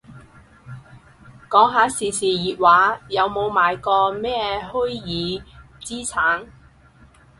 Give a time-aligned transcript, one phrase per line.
[1.47, 5.43] 講下時事熱話，有冇買過咩虛擬
[5.79, 6.47] 資產